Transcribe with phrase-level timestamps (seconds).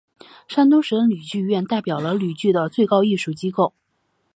[0.47, 3.75] 山东省吕剧院代表了吕剧的最高艺术机构。